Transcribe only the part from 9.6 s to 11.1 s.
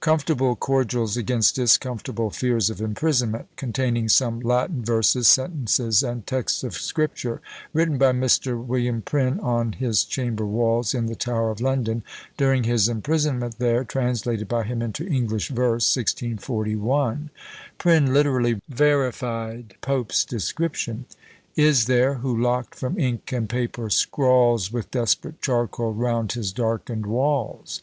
his Chamber Walls, in